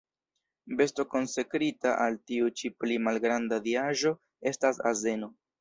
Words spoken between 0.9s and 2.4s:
konsekrita al